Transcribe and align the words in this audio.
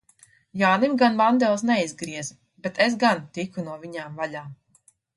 Jānim 0.61 0.95
gan 1.01 1.19
mandeles 1.19 1.65
neizgrieza, 1.71 2.39
bet 2.65 2.83
es 2.89 2.99
gan 3.07 3.25
tiku 3.39 3.71
no 3.71 3.81
viņām 3.87 4.23
vaļā. 4.23 4.47